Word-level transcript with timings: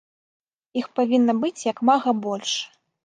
Іх 0.81 0.87
павінна 0.99 1.35
быць 1.43 1.65
як 1.71 1.77
мага 1.91 2.15
больш! 2.25 2.51